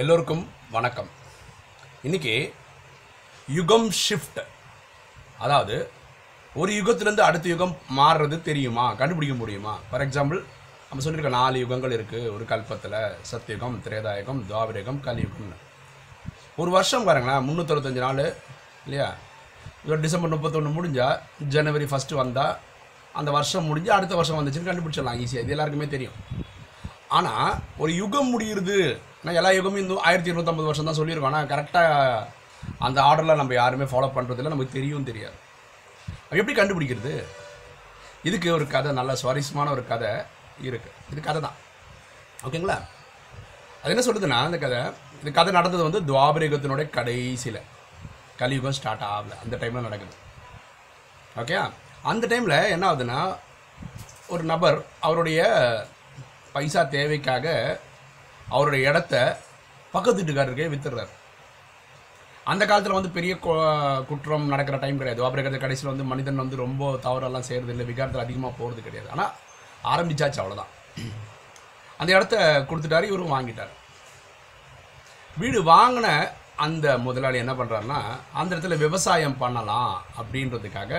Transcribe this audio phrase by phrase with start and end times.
[0.00, 0.42] எல்லோருக்கும்
[0.74, 1.08] வணக்கம்.
[2.06, 2.32] இன்னைக்கு
[3.48, 4.40] யுகம் ஷிஃப்ட்
[5.44, 5.76] அதாவது
[6.60, 8.84] ஒரு யுகத்திலேருந்து அடுத்த யுகம் மாறுறது தெரியுமா?
[9.00, 9.72] கண்டுபிடிக்க முடியுமா?
[9.88, 10.40] ஃபார் எக்ஸாம்பிள்
[10.88, 12.98] நம்ம சொல்லியிருக்க நாலு யுகங்கள் இருக்குது ஒரு கல்பத்தில்
[13.30, 15.58] சத்தியுகம் திரேதாயுகம் துவாபரயுகம் கலியுகம்னு.
[16.62, 18.22] ஒரு வருஷம் பாருங்களேன் முந்நூற்றறுபத்தஞ்சு நாள்
[18.84, 19.08] இல்லையா?
[19.86, 21.18] இதோ டிசம்பர் முப்பத்தொன்று முடிஞ்சால்
[21.56, 22.54] ஜனவரி ஃபஸ்ட்டு வந்தால்
[23.20, 26.18] அந்த வருஷம் முடிஞ்சு அடுத்த வருஷம் வந்துச்சுன்னு கண்டுபிடிச்சிடலாம் ஈஸியாக இது எல்லாருக்குமே தெரியும்.
[27.16, 27.52] ஆனால்
[27.82, 28.78] ஒரு யுகம் முடியுது.
[29.24, 32.26] நான் எல்லா யுகமும் இந்த ஆயிரத்தி இருநூத்தம்பது வருஷம் தான் சொல்லியிருக்கோம் ஆனால் கரெக்டாக
[32.86, 35.36] அந்த ஆர்டரில் நம்ம யாருமே ஃபாலோ பண்ணுறதில்ல நமக்கு தெரியும் தெரியாது.
[36.28, 37.14] அது எப்படி கண்டுபிடிக்கிறது?
[38.28, 40.12] இதுக்கு ஒரு கதை நல்ல சுவாரஸ்யமான ஒரு கதை
[40.68, 41.58] இருக்குது இது கதை தான்.
[42.46, 42.78] ஓகேங்களா
[43.82, 44.78] அது என்ன சொல்லுதுன்னா அந்த கதை
[45.20, 47.60] இந்த கதை நடந்தது வந்து துவாபரிகத்தினுடைய கடைசியில்.
[48.40, 49.36] கலியுகம் ஸ்டார்ட் ஆகல.
[49.44, 50.16] அந்த டைமில் நடக்குது.
[51.42, 51.56] ஓகே
[52.10, 53.20] அந்த டைமில் என்ன ஆகுதுன்னா
[54.34, 55.40] ஒரு நபர் அவருடைய
[56.52, 57.46] பைசா தேவைக்காக
[58.48, 59.14] அவருடைய இடத்த
[59.92, 61.12] பக்கத்து வீட்டுக்காரருக்கே வித்துடுறாரு.
[62.44, 63.38] அந்த காலத்தில் வந்து பெரிய
[64.08, 65.24] குற்றம் நடக்கிற டைம் கிடையாது.
[65.24, 69.10] அப்புறம் கடைசியில் வந்து மனிதன் வந்து ரொம்ப தவறெல்லாம் செய்கிறது இல்லை விகாரத்தில் அதிகமாக போகிறது கிடையாது.
[69.10, 69.32] ஆனால்
[69.84, 70.72] ஆரம்பிச்சாச்சு அவ்வளோதான்
[71.98, 72.36] அந்த இடத்த
[72.70, 73.72] கொடுத்துட்டாரு இவரும் வாங்கிட்டார்.
[75.36, 76.06] வீடு வாங்கின
[76.56, 77.98] அந்த முதலாளி என்ன பண்ணுறாருன்னா
[78.32, 80.92] அந்த இடத்துல விவசாயம் பண்ணலாம் அப்படின்றதுக்காக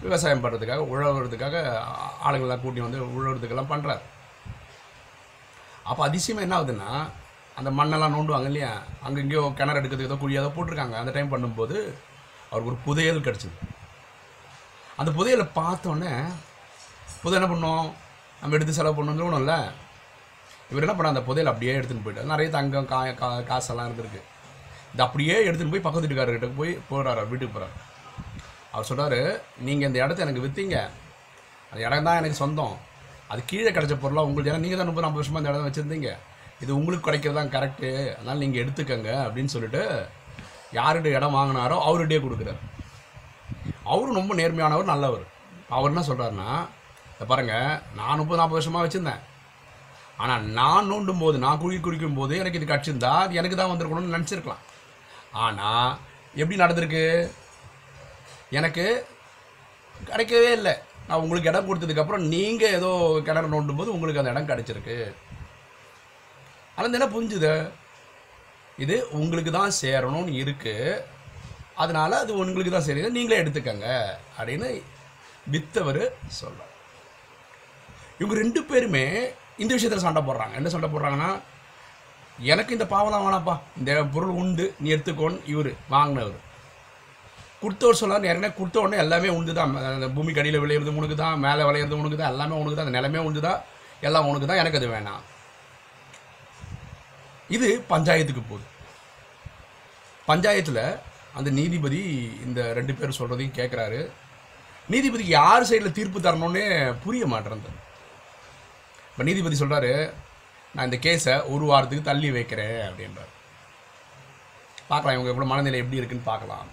[0.00, 4.02] விவசாயம் பண்ணுறதுக்காக உழவுறதுக்காக ஆ- ஆளுங்கள்லாம் கூட்டி வந்து உழவுறதுக்கெல்லாம் பண்ணுறாரு
[5.90, 6.90] அப்போ அதிசயமாக என்ன ஆகுதுன்னா
[7.58, 8.72] அந்த மண்ணெல்லாம் நோண்டுவாங்க இல்லையா?
[9.04, 10.96] அங்கே எங்கேயோ கிணறு எடுக்கிறதுக்கு ஏதோ குழி ஏதோ போட்டிருக்காங்க.
[11.02, 11.76] அந்த டைம் பண்ணும்போது
[12.50, 13.56] அவருக்கு ஒரு புதையல் கிடச்சிது.
[15.00, 16.12] அந்த புதையலை பார்த்தோன்னே
[17.22, 17.86] புதையல் என்ன பண்ணோம்?
[18.40, 19.54] நம்ம எடுத்து செலவு பண்ணணும்னு தோணும்ல.
[20.70, 22.32] இவர் என்ன பண்ண அந்த புதையல் அப்படியே எடுத்துன்னு போயிட்டார்.
[22.32, 24.20] நிறைய தங்கம் கா கா காசெல்லாம் இருந்திருக்கு.
[24.94, 27.76] இது அப்படியே எடுத்துன்னு போய் பக்கத்து வீட்டுக்காரர்கிட்ட போய் போகிறாரு வீட்டுக்கு போகிறார்
[28.72, 29.20] அவர் சொல்கிறார்
[29.66, 30.76] நீங்கள் இந்த இடத்த எனக்கு விற்றீங்க
[31.70, 32.76] அந்த இடம் தான் எனக்கு சொந்தம்.
[33.32, 36.10] அது கீழே கிடைச்ச பொருளாக உங்களுக்கு ஏன்னா நீங்கள் தான் முப்பது நாற்பது வருஷமாக அந்த இடம் வச்சுருந்தீங்க.
[36.62, 39.82] இது உங்களுக்கு கிடைக்கிறது தான் கரெக்டு அதனால் நீங்கள் எடுத்துக்கங்க அப்படின்னு சொல்லிட்டு
[40.78, 42.60] யார்கிட்ட இடம் வாங்கினாரோ அவர்கிட்டயே கொடுக்குறாரு.
[43.92, 45.26] அவரும் ரொம்ப நேர்மையானவர் நல்லவர்.
[45.76, 46.50] அவர் என்ன சொல்கிறாருன்னா
[47.14, 49.22] இதை பாருங்கள் நான் முப்பது நாற்பது வருஷமாக வச்சுருந்தேன்.
[50.22, 54.16] ஆனால் நான் நோண்டும் போது நான் குழி குடிக்கும் போது எனக்கு இது கிடச்சிருந்தா அது எனக்கு தான் வந்திருக்கணும்னு
[54.16, 54.64] நினச்சிருக்கலாம்.
[55.44, 55.90] ஆனால்
[56.40, 57.04] எப்படி நடந்திருக்கு?
[58.58, 58.84] எனக்கு
[60.08, 60.74] கிடைக்கவே இல்லை.
[61.08, 62.90] நான் உங்களுக்கு இடம் கொடுத்ததுக்கப்புறம் நீங்கள் ஏதோ
[63.26, 64.96] கிணறு நோண்டும் போது உங்களுக்கு அந்த இடம் கிடச்சிருக்கு.
[66.76, 67.52] ஆனால் என்ன புரிஞ்சுது?
[68.84, 71.02] இது உங்களுக்கு தான் சேரணும்னு இருக்குது
[71.82, 73.88] அதனால் அது உங்களுக்கு தான் சரி நீங்களே எடுத்துக்கங்க
[74.38, 74.68] அப்படின்னு
[75.54, 76.02] வித்தவர்
[76.38, 76.74] சொல்கிறார்
[78.20, 79.04] இவங்க ரெண்டு பேருமே
[79.62, 80.54] இந்த விஷயத்தில் சண்டை போடுறாங்க.
[80.58, 81.30] என்ன சண்டை போடுறாங்கன்னா
[82.52, 86.38] எனக்கு இந்த பாவலாம் வேணாப்பா இந்த பொருள் உண்டு நீ எடுத்துக்கோன்னு இவர் வாங்கினவர்.
[87.62, 91.62] கொடுத்தவர் சொல்லார் ஏற்கனவே கொடுத்த உடனே எல்லாமே உண்டு தான் அந்த பூமி கடியில் விளையிறது உனக்கு தான் மேலே
[91.68, 93.60] விளையிறது உனக்கு தான் எல்லாமே உனக்கு தான் அந்த நிலமே உண்டு தான்
[94.08, 95.22] எல்லாம் உனக்கு தான் எனக்கு அது வேணாம்.
[97.56, 98.66] இது பஞ்சாயத்துக்கு போகுது.
[100.30, 100.82] பஞ்சாயத்தில்
[101.38, 102.00] அந்த நீதிபதி
[102.46, 104.00] இந்த ரெண்டு பேர் சொல்கிறதையும் கேட்குறாரு
[104.92, 106.64] நீதிபதிக்கு யார் சைடில் தீர்ப்பு தரணும்னே
[107.04, 107.74] புரிய மாட்டேறது
[109.10, 109.92] இப்போ நீதிபதி சொல்கிறாரு
[110.74, 113.32] நான் இந்த கேஸை ஒரு வாரத்துக்கு தள்ளி வைக்கிறேன் அப்படின்றார்.
[114.90, 116.68] பார்க்கலாம் இவங்க எவ்வளோ மனநிலை எப்படி இருக்குன்னு பார்க்கலாம்.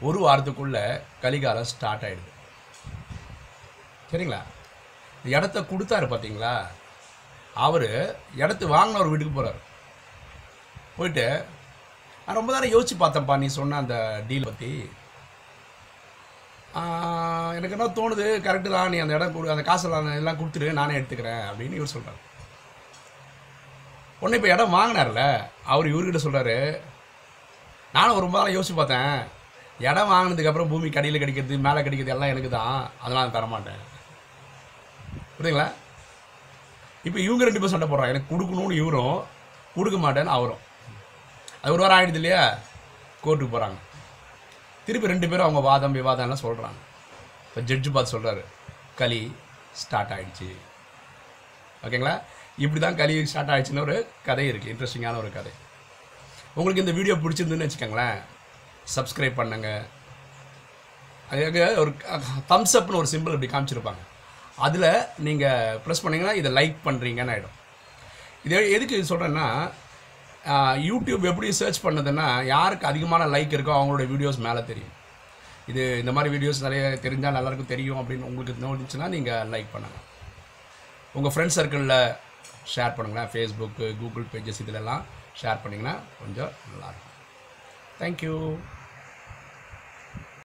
[0.00, 0.78] ஒரு வாரத்துக்குள்ள
[1.22, 2.30] கலிகாலம் ஸ்டார்ட் ஆயிடுது.
[4.10, 4.40] சரிங்களா?
[5.18, 6.54] இந்த இடத்த கொடுத்தாரு பார்த்தீங்களா
[7.64, 7.88] அவர்
[8.36, 9.60] இடத்து வாங்கின ஒரு வீட்டுக்கு போகிறார்
[10.96, 11.24] போயிட்டு
[12.28, 13.96] நான் ரொம்ப நேரம் யோசிச்சு பார்த்தேன்ப்பா நீ சொன்ன அந்த
[14.28, 14.70] டீல் பற்றி
[17.56, 21.44] எனக்கு என்ன தோணுது கரெக்டு தான் நீ அந்த இடம் கொடு அந்த காசெல்லாம் எல்லாம் கொடுத்துட்டு நானே எடுத்துக்கிறேன்
[21.48, 22.20] அப்படின்னு இவர் சொல்கிறார்
[24.22, 25.22] உடனே இப்போ இடம் வாங்கினார்ல
[25.66, 26.58] அவர் இவர்கிட்ட சொல்கிறாரு
[27.94, 29.16] நானும் ரொம்ப நேரம் யோசிச்சு பார்த்தேன்
[29.78, 32.90] இடம் வாங்கினதுக்கப்புறம் பூமி கடியில் கிடைக்கிறது மேலே கிடைக்கிறது எல்லாம் எனக்கு தான்.
[33.02, 33.82] அதெல்லாம் தர தரமாட்டேன்.
[35.36, 35.66] புரியுதுங்களா?
[37.06, 38.14] இப்போ இவங்க ரெண்டு பேரும் சண்டை போடுறாங்க.
[38.14, 39.18] எனக்கு கொடுக்கணும்னு இவரும்
[39.74, 40.62] கொடுக்க மாட்டேன்னு அவரும்.
[41.62, 42.42] அது ஒரு வாரம் ஆகிடுது இல்லையா?
[43.24, 43.78] கோர்ட்டுக்கு போகிறாங்க
[44.86, 46.80] திருப்பி ரெண்டு பேரும் அவங்க வாதம் விவாதம்லாம் எல்லாம் சொல்கிறாங்க
[47.46, 48.42] இப்போ ஜட்ஜு பார்த்து சொல்கிறாரு
[49.00, 49.20] களி
[49.82, 50.48] ஸ்டார்ட் ஆகிடுச்சு
[51.84, 52.14] ஓகேங்களா?
[52.64, 53.96] இப்படி தான் களி ஸ்டார்ட் ஆகிடுச்சின்னு ஒரு
[54.28, 55.52] கதை இருக்குது இன்ட்ரெஸ்டிங்கான ஒரு கதை.
[56.54, 58.18] உங்களுக்கு இந்த வீடியோ பிடிச்சிருந்துன்னு வச்சுக்கோங்களேன்.
[58.94, 59.68] சப்ஸ்கிரைப் பண்ணுங்க.
[61.30, 61.92] அதுக்காக ஒரு
[62.50, 64.02] தம்ஸ் அப்னு ஒரு சிம்பிள் இப்படி காமிச்சிருப்பாங்க.
[64.66, 64.90] அதில்
[65.26, 67.56] நீங்கள் ப்ரெஸ் பண்ணீங்கன்னா இதை லைக் பண்ணுறீங்கன்னு ஆகிடும்
[68.46, 69.46] இது எதுக்கு சொல்கிறேன்னா
[70.88, 74.92] யூடியூப் எப்படி சர்ச் பண்ணதுன்னா யாருக்கு அதிகமான லைக் இருக்கோ அவங்களோட வீடியோஸ் மேலே தெரியும்.
[75.70, 80.04] இது இந்த மாதிரி வீடியோஸ் நிறைய தெரிஞ்சால் நல்லாயிருக்கும் தெரியும் அப்படின்னு உங்களுக்கு தோணுச்சுன்னா நீங்கள் லைக் பண்ணுங்கள்
[81.18, 81.98] உங்கள் ஃப்ரெண்ட்ஸ் சர்க்கிளில்
[82.74, 83.28] ஷேர் பண்ணுங்களேன்.
[83.32, 85.02] ஃபேஸ்புக்கு கூகுள் பேஜஸ் இதிலெல்லாம்
[85.40, 87.14] ஷேர் பண்ணிங்கன்னா கொஞ்சம் நல்லாயிருக்கும்
[88.00, 88.34] தேங்க்யூ